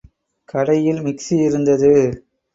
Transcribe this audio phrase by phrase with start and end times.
[0.49, 1.91] கடையில் மிக்ஸி இருந்தது.